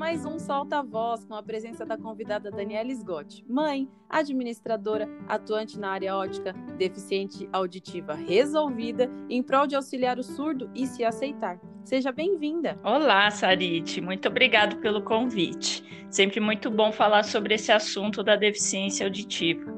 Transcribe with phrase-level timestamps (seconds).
[0.00, 5.90] mais um Solta Voz com a presença da convidada Daniela Sgott, mãe, administradora, atuante na
[5.90, 11.60] área ótica, deficiente auditiva resolvida, em prol de auxiliar o surdo e se aceitar.
[11.84, 12.80] Seja bem-vinda.
[12.82, 15.84] Olá, Sarite, muito obrigado pelo convite.
[16.08, 19.69] Sempre muito bom falar sobre esse assunto da deficiência auditiva.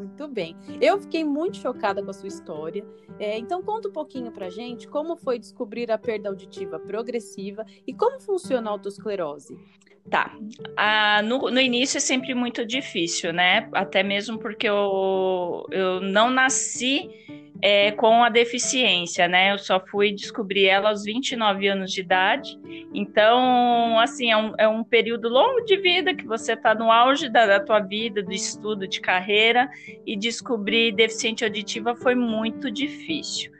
[0.00, 0.56] Muito bem.
[0.80, 2.82] Eu fiquei muito chocada com a sua história.
[3.18, 7.92] É, então, conta um pouquinho pra gente como foi descobrir a perda auditiva progressiva e
[7.92, 9.58] como funciona a autosclerose.
[10.08, 10.34] Tá.
[10.74, 13.68] Ah, no, no, início é sempre muito difícil, né?
[13.72, 17.10] Até mesmo porque eu, eu não nasci
[17.62, 19.52] é, com a deficiência, né?
[19.52, 22.58] Eu só fui descobrir ela aos 29 anos de idade.
[22.92, 27.28] Então, assim, é um, é um período longo de vida que você está no auge
[27.28, 29.70] da, da tua vida, do estudo, de carreira,
[30.06, 33.52] e descobrir deficiente auditiva foi muito difícil.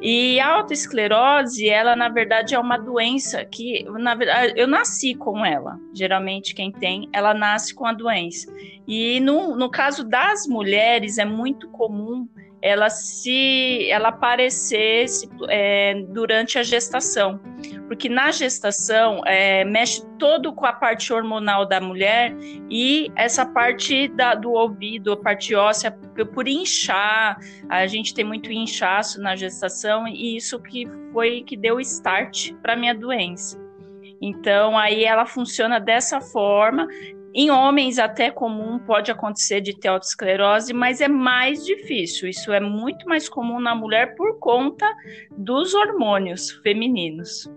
[0.00, 5.44] E a autoesclerose, ela na verdade é uma doença que, na verdade, eu nasci com
[5.44, 5.78] ela.
[5.92, 8.52] Geralmente quem tem, ela nasce com a doença.
[8.86, 12.28] E no, no caso das mulheres, é muito comum
[12.60, 17.40] ela se ela aparecesse é, durante a gestação,
[17.86, 22.34] porque na gestação é, mexe todo com a parte hormonal da mulher
[22.70, 25.90] e essa parte da, do ouvido, a parte óssea,
[26.34, 31.80] por inchar, a gente tem muito inchaço na gestação e isso que foi que deu
[31.80, 33.58] start para minha doença.
[34.20, 36.88] Então aí ela funciona dessa forma
[37.34, 42.28] em homens, até comum pode acontecer de ter autoesclerose, mas é mais difícil.
[42.28, 44.86] Isso é muito mais comum na mulher por conta
[45.36, 47.48] dos hormônios femininos.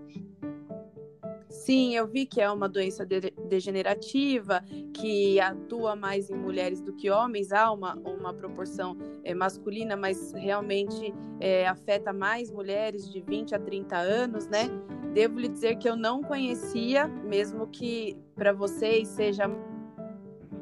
[1.48, 6.92] Sim, eu vi que é uma doença de degenerativa que atua mais em mulheres do
[6.92, 7.52] que homens.
[7.52, 13.60] Há uma, uma proporção é, masculina, mas realmente é, afeta mais mulheres de 20 a
[13.60, 14.68] 30 anos, né?
[15.12, 19.44] Devo lhe dizer que eu não conhecia, mesmo que para vocês seja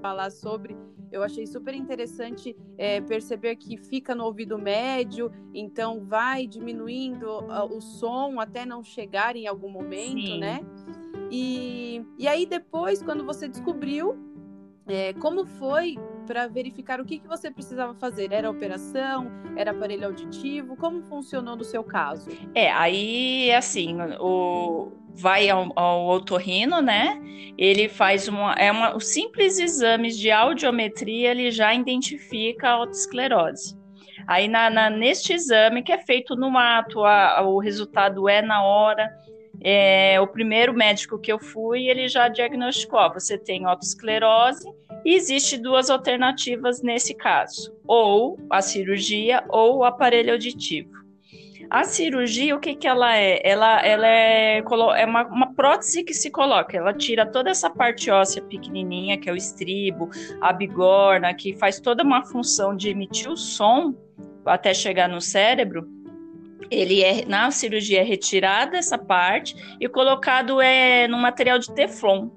[0.00, 0.76] falar sobre.
[1.12, 7.80] Eu achei super interessante é, perceber que fica no ouvido médio, então vai diminuindo o
[7.80, 10.38] som até não chegar em algum momento, Sim.
[10.38, 10.60] né?
[11.30, 14.16] E, e aí depois, quando você descobriu,
[14.86, 15.96] é, como foi
[16.30, 18.32] para verificar o que, que você precisava fazer?
[18.32, 19.32] Era operação?
[19.56, 20.76] Era aparelho auditivo?
[20.76, 22.30] Como funcionou no seu caso?
[22.54, 27.20] É, aí assim, o, vai ao, ao otorrino, né?
[27.58, 33.76] Ele faz uma, é uma, os simples exames de audiometria, ele já identifica a autoesclerose.
[34.28, 38.62] Aí na, na, neste exame que é feito no ato, a, o resultado é na
[38.62, 39.10] hora.
[39.60, 45.56] É, o primeiro médico que eu fui, ele já diagnosticou: você tem autoesclerose e existe
[45.56, 51.00] duas alternativas nesse caso, ou a cirurgia ou o aparelho auditivo.
[51.70, 53.40] A cirurgia, o que, que ela é?
[53.48, 56.76] Ela, ela é, é uma, uma prótese que se coloca.
[56.76, 60.10] Ela tira toda essa parte óssea pequenininha, que é o estribo,
[60.40, 63.94] a bigorna, que faz toda uma função de emitir o som
[64.44, 65.88] até chegar no cérebro.
[66.68, 72.30] Ele é na cirurgia é retirada essa parte e colocado é no material de teflon.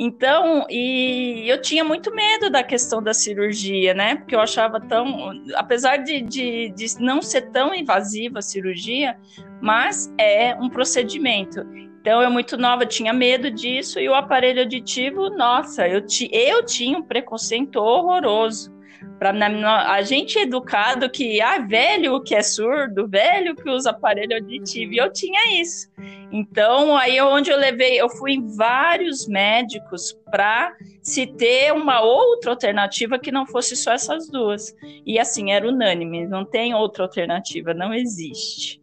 [0.00, 4.14] Então, e eu tinha muito medo da questão da cirurgia, né?
[4.14, 5.32] Porque eu achava tão.
[5.56, 9.18] Apesar de, de, de não ser tão invasiva a cirurgia,
[9.60, 11.66] mas é um procedimento.
[12.00, 16.64] Então, eu muito nova tinha medo disso, e o aparelho auditivo, nossa, eu, ti, eu
[16.64, 18.72] tinha um preconceito horroroso.
[19.18, 23.90] Pra, na, a gente é educado que, ah, velho que é surdo, velho que usa
[23.90, 25.90] aparelho auditivo, e eu tinha isso.
[26.30, 32.50] Então, aí onde eu levei, eu fui em vários médicos para se ter uma outra
[32.50, 34.74] alternativa que não fosse só essas duas.
[35.06, 38.80] E assim, era unânime, não tem outra alternativa, não existe.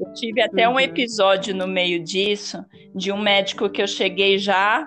[0.00, 0.74] Eu tive até uhum.
[0.74, 4.86] um episódio no meio disso, de um médico que eu cheguei já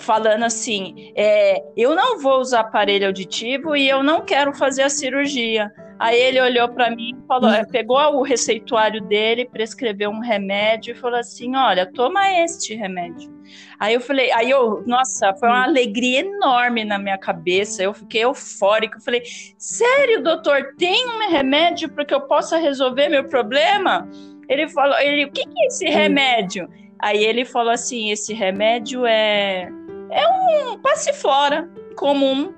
[0.00, 4.90] falando assim: é, eu não vou usar aparelho auditivo e eu não quero fazer a
[4.90, 5.70] cirurgia.
[6.00, 7.64] Aí ele olhou para mim, falou, hum.
[7.70, 13.30] pegou o receituário dele, prescreveu um remédio e falou assim: "Olha, toma este remédio".
[13.78, 17.82] Aí eu falei, aí eu, nossa, foi uma alegria enorme na minha cabeça.
[17.82, 18.96] Eu fiquei eufórica.
[18.96, 19.22] Eu falei:
[19.58, 24.08] "Sério, doutor, tem um remédio para que eu possa resolver meu problema?"
[24.48, 25.92] Ele falou, ele, o que, que é esse hum.
[25.92, 26.68] remédio?
[26.98, 29.68] Aí ele falou assim: esse remédio é
[30.10, 32.54] é um passiflora comum.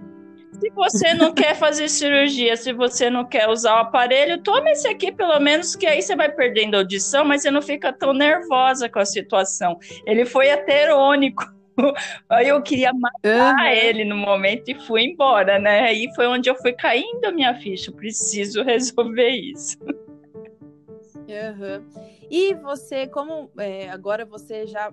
[0.63, 4.87] Se você não quer fazer cirurgia, se você não quer usar o aparelho, tome esse
[4.87, 8.89] aqui pelo menos, que aí você vai perdendo audição, mas você não fica tão nervosa
[8.89, 9.77] com a situação.
[10.07, 11.43] Ele foi até irônico.
[12.31, 13.67] Aí eu queria matar uhum.
[13.67, 15.81] ele no momento e fui embora, né?
[15.81, 17.91] Aí foi onde eu fui caindo a minha ficha.
[17.91, 19.79] preciso resolver isso.
[19.83, 21.89] Uhum.
[22.31, 24.93] E você, como é, agora você já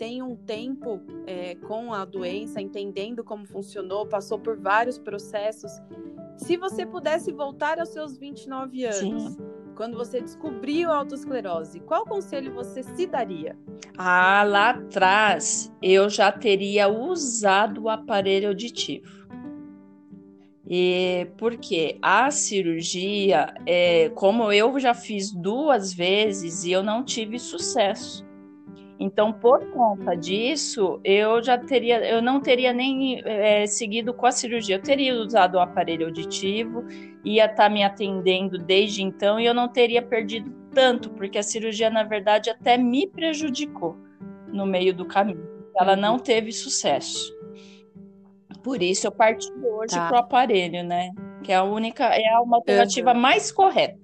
[0.00, 5.70] tem um tempo é, com a doença, entendendo como funcionou, passou por vários processos.
[6.38, 9.36] Se você pudesse voltar aos seus 29 anos, Sim.
[9.76, 13.54] quando você descobriu a autoesclerose, qual conselho você se daria?
[13.98, 19.28] Ah, lá atrás eu já teria usado o aparelho auditivo.
[20.66, 27.38] E porque a cirurgia, é, como eu já fiz duas vezes e eu não tive
[27.38, 28.29] sucesso.
[29.02, 34.30] Então, por conta disso, eu já teria, eu não teria nem é, seguido com a
[34.30, 34.76] cirurgia.
[34.76, 36.84] Eu teria usado o aparelho auditivo,
[37.24, 41.42] ia estar tá me atendendo desde então e eu não teria perdido tanto, porque a
[41.42, 43.96] cirurgia, na verdade, até me prejudicou
[44.48, 45.48] no meio do caminho.
[45.74, 47.34] Ela não teve sucesso.
[48.62, 50.08] Por isso eu parti hoje tá.
[50.08, 51.10] pro aparelho, né?
[51.42, 53.18] Que é a única, é uma alternativa uhum.
[53.18, 53.98] mais correta.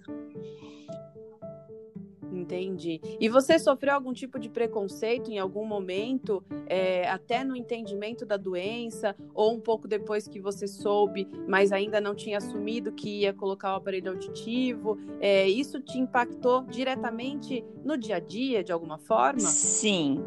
[2.47, 3.01] Entendi.
[3.21, 8.37] E você sofreu algum tipo de preconceito em algum momento, é, até no entendimento da
[8.37, 13.33] doença, ou um pouco depois que você soube, mas ainda não tinha assumido que ia
[13.33, 14.97] colocar o aparelho auditivo?
[15.21, 19.41] É, isso te impactou diretamente no dia a dia, de alguma forma?
[19.41, 20.23] Sim.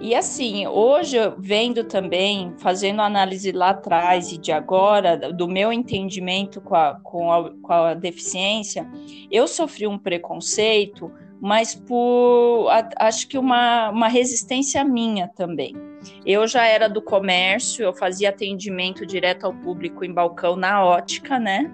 [0.00, 6.60] E assim, hoje, vendo também, fazendo análise lá atrás e de agora, do meu entendimento
[6.60, 8.88] com a, com a, com a deficiência,
[9.30, 15.74] eu sofri um preconceito mas por acho que uma, uma resistência minha também.
[16.24, 21.38] Eu já era do comércio, eu fazia atendimento direto ao público em balcão na ótica,
[21.38, 21.70] né?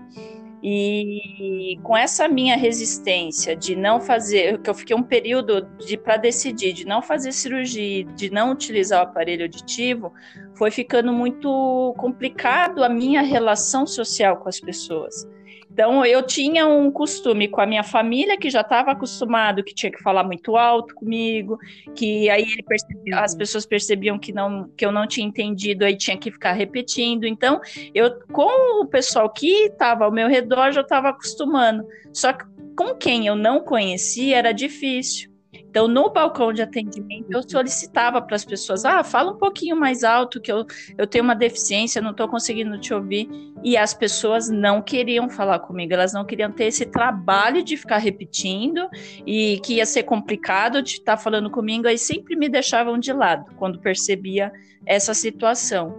[0.62, 6.16] E com essa minha resistência de não fazer, que eu fiquei um período de para
[6.16, 10.12] decidir de não fazer cirurgia, de não utilizar o aparelho auditivo,
[10.54, 15.28] foi ficando muito complicado a minha relação social com as pessoas.
[15.76, 19.92] Então, eu tinha um costume com a minha família, que já estava acostumado, que tinha
[19.92, 21.58] que falar muito alto comigo,
[21.94, 23.38] que aí percebia, as uhum.
[23.38, 27.26] pessoas percebiam que, não, que eu não tinha entendido, aí tinha que ficar repetindo.
[27.26, 27.60] Então,
[27.94, 31.86] eu, com o pessoal que estava ao meu redor, já estava acostumando.
[32.10, 35.35] Só que com quem eu não conhecia, era difícil.
[35.76, 40.02] Então, no balcão de atendimento, eu solicitava para as pessoas: ah, fala um pouquinho mais
[40.02, 40.64] alto, que eu,
[40.96, 43.28] eu tenho uma deficiência, não estou conseguindo te ouvir.
[43.62, 47.98] E as pessoas não queriam falar comigo, elas não queriam ter esse trabalho de ficar
[47.98, 48.88] repetindo
[49.26, 53.12] e que ia ser complicado de estar tá falando comigo, aí sempre me deixavam de
[53.12, 54.50] lado quando percebia
[54.86, 55.94] essa situação.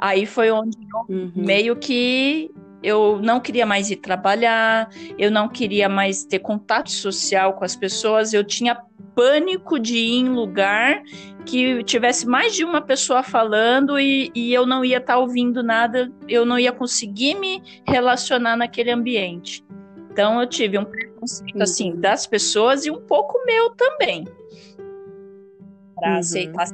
[0.00, 1.32] Aí foi onde eu uhum.
[1.36, 2.50] meio que
[2.82, 7.76] eu não queria mais ir trabalhar, eu não queria mais ter contato social com as
[7.76, 8.74] pessoas, eu tinha
[9.14, 11.02] pânico de ir em lugar
[11.44, 15.62] que tivesse mais de uma pessoa falando e, e eu não ia estar tá ouvindo
[15.62, 19.64] nada, eu não ia conseguir me relacionar naquele ambiente.
[20.10, 21.62] Então eu tive um preconceito uhum.
[21.62, 24.24] assim das pessoas e um pouco meu também
[25.94, 26.18] para uhum.
[26.18, 26.66] aceitar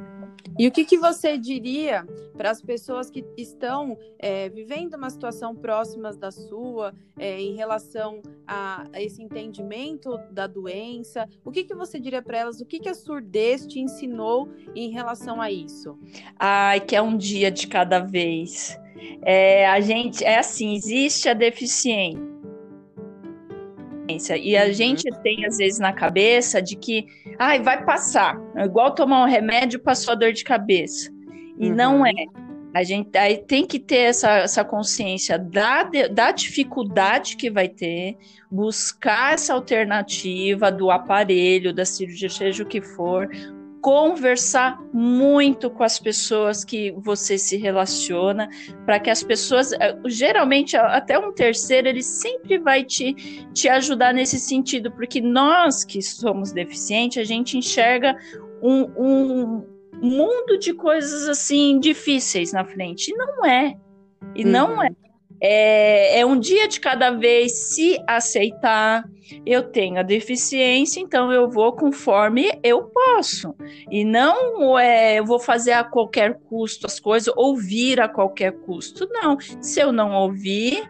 [0.59, 5.55] e o que, que você diria para as pessoas que estão é, vivendo uma situação
[5.55, 11.29] próxima da sua, é, em relação a, a, esse entendimento da doença?
[11.45, 12.59] O que, que você diria para elas?
[12.59, 15.97] O que, que a surdez te ensinou em relação a isso?
[16.37, 18.77] Ai, que é um dia de cada vez.
[19.21, 22.28] É, a gente é assim, existe a deficiência
[24.37, 24.73] e a uhum.
[24.73, 27.05] gente tem, às vezes, na cabeça de que
[27.37, 28.39] ai, vai passar.
[28.55, 31.11] É igual tomar um remédio, passou a dor de cabeça.
[31.57, 31.75] E uhum.
[31.75, 32.25] não é.
[32.73, 38.15] A gente aí tem que ter essa, essa consciência da, da dificuldade que vai ter,
[38.49, 43.27] buscar essa alternativa do aparelho, da cirurgia, seja o que for,
[43.81, 48.49] conversar muito com as pessoas que você se relaciona,
[48.85, 53.13] para que as pessoas, eh, geralmente até um terceiro, ele sempre vai te,
[53.53, 58.17] te ajudar nesse sentido, porque nós que somos deficientes, a gente enxerga
[58.61, 59.65] um, um
[60.01, 63.77] mundo de coisas assim difíceis na frente, e não é.
[64.35, 64.51] E uhum.
[64.51, 64.89] não é.
[65.41, 69.07] É, é, um dia de cada vez se aceitar.
[69.45, 73.53] Eu tenho a deficiência, então eu vou conforme eu posso.
[73.91, 79.07] E não é, eu vou fazer a qualquer custo as coisas, ouvir a qualquer custo.
[79.11, 79.37] Não.
[79.61, 80.81] Se eu não ouvir,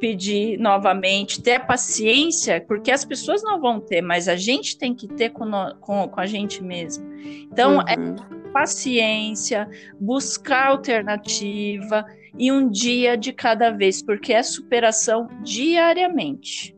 [0.00, 5.06] pedir novamente, ter paciência, porque as pessoas não vão ter, mas a gente tem que
[5.08, 7.04] ter com, no, com, com a gente mesmo.
[7.50, 8.16] Então, é uhum.
[8.40, 9.68] é paciência,
[10.00, 12.06] buscar alternativa
[12.38, 16.74] e um dia de cada vez, porque é superação diariamente.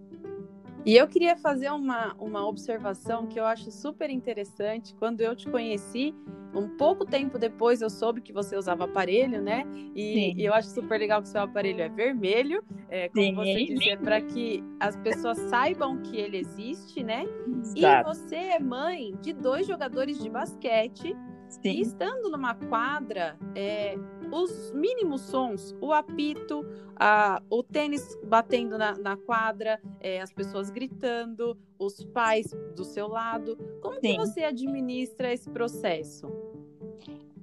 [0.86, 4.94] E eu queria fazer uma, uma observação que eu acho super interessante.
[4.94, 6.14] Quando eu te conheci,
[6.54, 9.64] um pouco tempo depois eu soube que você usava aparelho, né?
[9.96, 13.34] E, e eu acho super legal que o seu aparelho é vermelho, é, como Sim.
[13.34, 17.24] você disse, é para que as pessoas saibam que ele existe, né?
[17.64, 18.08] Exato.
[18.08, 21.16] E você é mãe de dois jogadores de basquete
[21.48, 21.70] Sim.
[21.70, 23.96] E estando numa quadra, é,
[24.32, 30.70] os mínimos sons, o apito, a, o tênis batendo na, na quadra, é, as pessoas
[30.70, 33.56] gritando, os pais do seu lado.
[33.80, 34.00] Como Sim.
[34.00, 36.30] que você administra esse processo?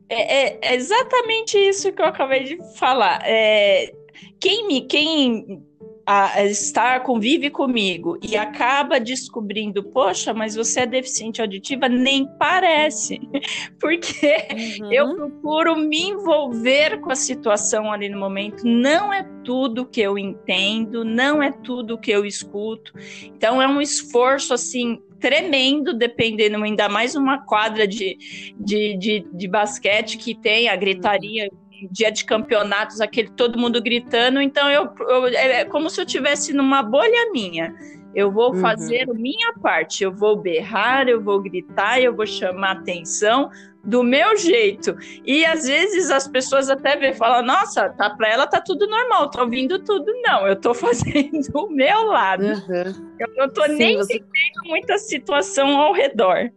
[0.10, 3.22] É, é, exatamente isso que eu acabei de falar.
[3.26, 3.94] É,
[4.40, 5.66] quem me, quem
[6.06, 13.22] a, estar convive comigo e acaba descobrindo, poxa, mas você é deficiente auditiva, nem parece,
[13.80, 14.48] porque
[14.82, 14.92] uhum.
[14.92, 18.66] eu procuro me envolver com a situação ali no momento.
[18.66, 22.94] Não é tudo que eu entendo, não é tudo que eu escuto.
[23.24, 28.18] Então é um esforço assim tremendo, dependendo, ainda mais uma quadra de,
[28.60, 31.50] de, de, de basquete que tem a gritaria
[31.92, 36.54] dia de campeonatos, aquele todo mundo gritando, então eu, eu é como se eu tivesse
[36.54, 37.74] numa bolha minha.
[38.16, 38.62] Eu vou uhum.
[38.62, 43.50] fazer a minha parte, eu vou berrar, eu vou gritar, eu vou chamar atenção
[43.84, 44.96] do meu jeito.
[45.26, 49.30] E às vezes as pessoas até vê, falam: "Nossa, tá para ela tá tudo normal,
[49.30, 50.06] tô ouvindo tudo".
[50.22, 52.46] Não, eu tô fazendo o meu lado.
[52.46, 53.14] Uhum.
[53.20, 54.14] Eu não tô Sim, nem você...
[54.14, 56.52] entendendo muita situação ao redor.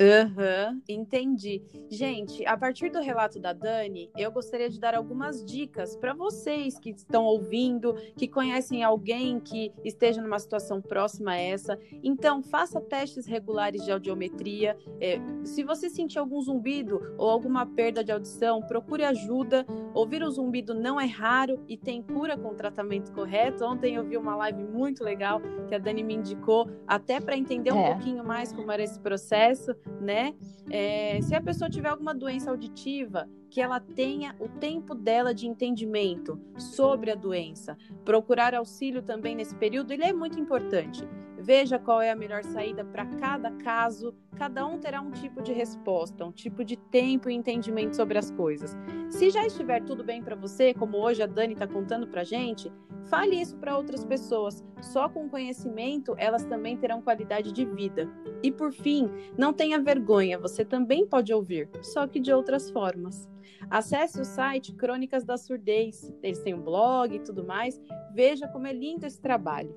[0.00, 1.62] Aham, uhum, entendi.
[1.88, 6.78] Gente, a partir do relato da Dani, eu gostaria de dar algumas dicas para vocês
[6.78, 11.78] que estão ouvindo, que conhecem alguém que esteja numa situação próxima a essa.
[12.02, 14.76] Então, faça testes regulares de audiometria.
[15.00, 19.64] É, se você sentir algum zumbido ou alguma perda de audição, procure ajuda.
[19.94, 23.64] Ouvir o zumbido não é raro e tem cura com o tratamento correto.
[23.64, 27.72] Ontem eu vi uma live muito legal que a Dani me indicou, até para entender
[27.72, 27.92] um é.
[27.92, 30.34] pouquinho mais como era esse processo né?
[30.70, 35.46] É, se a pessoa tiver alguma doença auditiva, que ela tenha o tempo dela de
[35.46, 37.76] entendimento sobre a doença.
[38.04, 41.08] Procurar auxílio também nesse período, ele é muito importante.
[41.38, 44.14] Veja qual é a melhor saída para cada caso.
[44.36, 48.30] Cada um terá um tipo de resposta, um tipo de tempo e entendimento sobre as
[48.30, 48.76] coisas.
[49.08, 52.70] Se já estiver tudo bem para você, como hoje a Dani está contando para gente,
[53.08, 54.64] fale isso para outras pessoas.
[54.80, 58.10] Só com conhecimento elas também terão qualidade de vida.
[58.42, 63.28] E por fim, não tenha vergonha, você também pode ouvir, só que de outras formas.
[63.70, 67.80] Acesse o site Crônicas da Surdez, eles têm um blog e tudo mais.
[68.14, 69.74] Veja como é lindo esse trabalho.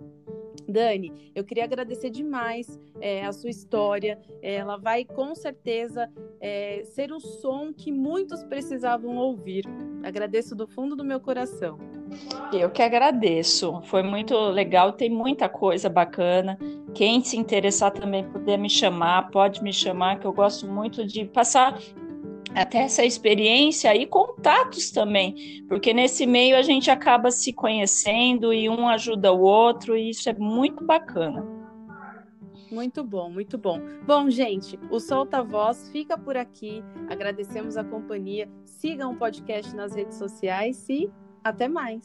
[0.67, 4.19] Dani, eu queria agradecer demais é, a sua história.
[4.41, 9.65] Ela vai com certeza é, ser o som que muitos precisavam ouvir.
[10.03, 11.77] Agradeço do fundo do meu coração.
[12.51, 13.81] Eu que agradeço.
[13.83, 16.57] Foi muito legal, tem muita coisa bacana.
[16.93, 21.25] Quem se interessar também puder me chamar, pode me chamar, que eu gosto muito de
[21.25, 21.77] passar
[22.55, 28.67] até essa experiência e contatos também, porque nesse meio a gente acaba se conhecendo e
[28.67, 31.45] um ajuda o outro, e isso é muito bacana.
[32.71, 33.81] Muito bom, muito bom.
[34.05, 36.83] Bom, gente, o Solta Voz fica por aqui.
[37.09, 38.47] Agradecemos a companhia.
[38.63, 41.09] Sigam o podcast nas redes sociais e
[41.43, 42.03] até mais!